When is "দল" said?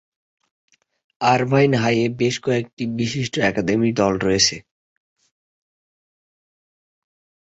3.95-4.13